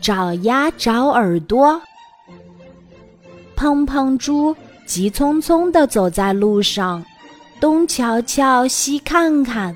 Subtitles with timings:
[0.00, 1.80] 找呀找耳朵。
[3.54, 4.54] 胖胖猪
[4.84, 7.04] 急匆匆地走在路上，
[7.58, 9.74] 东瞧瞧，西看看，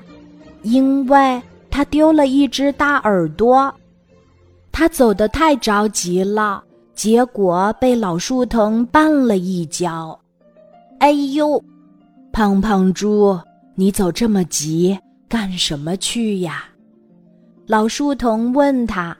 [0.61, 3.73] 因为他丢了一只大耳朵。
[4.71, 6.63] 他走得太着急了，
[6.93, 10.17] 结果被老树藤绊了一跤。
[10.99, 11.61] 哎呦！
[12.31, 13.37] 胖胖猪，
[13.75, 14.97] 你走这么急，
[15.27, 16.65] 干什么去呀？
[17.67, 19.17] 老树藤问他：“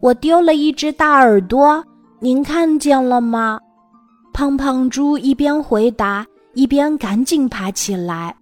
[0.00, 1.84] 我丢了一只大耳朵，
[2.18, 3.58] 您看见了吗？”
[4.32, 8.34] 胖胖猪一边回答，一边赶紧爬起来。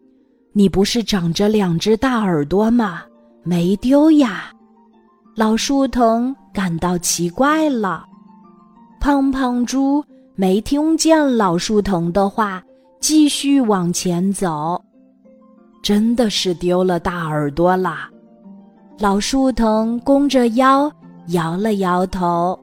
[0.52, 3.02] “你不是长着两只大耳朵吗？
[3.42, 4.52] 没丢呀？”
[5.34, 8.04] 老树藤感到奇怪了。
[9.00, 10.04] 胖胖猪
[10.36, 12.62] 没听见老树藤的话，
[13.00, 14.80] 继续往前走。
[15.82, 18.08] 真的是丢了大耳朵啦！
[18.98, 20.92] 老树藤弓着腰，
[21.28, 22.58] 摇了摇头。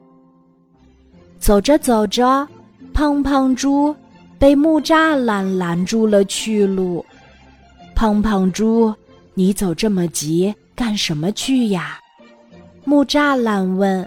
[1.38, 2.46] 走着走着，
[2.92, 3.94] 胖胖猪
[4.38, 7.04] 被木栅栏拦住了去路。
[7.94, 8.94] 胖胖猪，
[9.34, 11.98] 你走这么急，干什么去呀？
[12.84, 14.06] 木栅栏问：“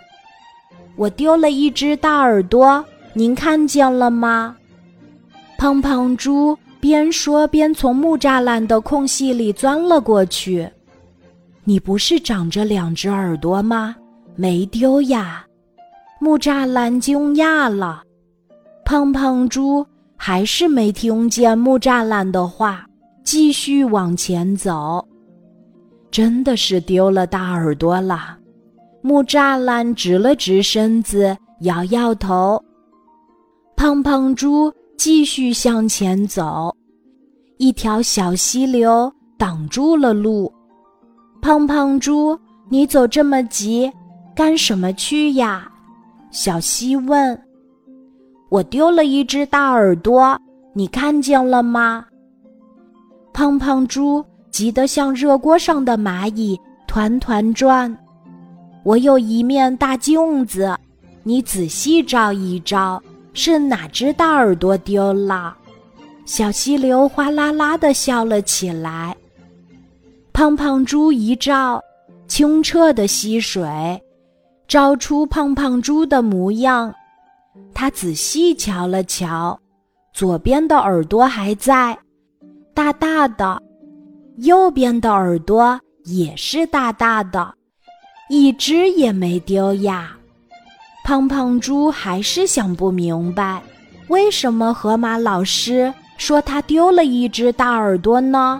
[0.96, 4.56] 我丢了一只大耳朵，您看见了吗？”
[5.58, 10.70] 胖胖猪边说边从木栅栏的空隙里钻了过去。
[11.64, 13.96] 你不是长着两只耳朵吗？
[14.36, 15.46] 没丢呀！
[16.20, 18.04] 木栅栏惊讶了。
[18.86, 22.86] 胖胖猪还是没听见木栅栏的话，
[23.24, 25.06] 继续往前走。
[26.10, 28.38] 真的是丢了大耳朵了。
[29.02, 32.64] 木栅栏直了直身子，摇摇头。
[33.76, 36.74] 胖胖猪继续向前走，
[37.58, 40.54] 一条小溪流挡住了路。
[41.42, 42.40] 胖胖猪，
[42.70, 43.92] 你走这么急，
[44.36, 45.70] 干什么去呀？
[46.32, 47.40] 小溪问。
[48.50, 50.40] 我丢了一只大耳朵，
[50.74, 52.06] 你看见了吗？
[53.34, 57.96] 胖胖猪急得像热锅上的蚂蚁，团团转。
[58.84, 60.78] 我有一面大镜子，
[61.24, 63.02] 你仔细照一照，
[63.34, 65.56] 是哪只大耳朵丢了？
[66.26, 69.16] 小溪流哗啦啦的笑了起来。
[70.32, 71.82] 胖胖猪一照，
[72.28, 73.64] 清澈的溪水
[74.74, 76.92] 照出胖胖猪的模样。
[77.76, 79.60] 他仔细瞧了瞧，
[80.16, 81.96] 左边的耳朵还在，
[82.74, 83.56] 大大的；
[84.38, 87.54] 右边的耳朵也是大大的，
[88.32, 90.18] 一只也没丢呀。
[91.04, 93.62] 胖胖猪还是想不明白，
[94.08, 98.60] 为什么河马老师说他丢了一只大耳朵呢？